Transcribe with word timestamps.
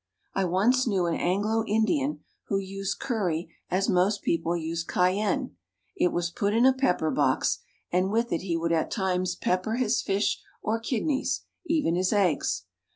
I 0.33 0.45
once 0.45 0.87
knew 0.87 1.05
an 1.05 1.13
Anglo 1.13 1.63
Indian 1.65 2.21
who 2.47 2.57
used 2.57 2.99
curry 2.99 3.53
as 3.69 3.87
most 3.87 4.23
people 4.23 4.57
use 4.57 4.83
cayenne; 4.83 5.55
it 5.95 6.07
was 6.11 6.31
put 6.31 6.55
in 6.55 6.65
a 6.65 6.73
pepper 6.73 7.11
box, 7.11 7.59
and 7.91 8.09
with 8.09 8.31
it 8.33 8.41
he 8.41 8.57
would 8.57 8.71
at 8.71 8.89
times 8.89 9.35
pepper 9.35 9.75
his 9.75 10.01
fish 10.01 10.41
or 10.63 10.79
kidneys, 10.79 11.41
even 11.69 11.93
his 11.93 12.11
eggs. 12.11 12.63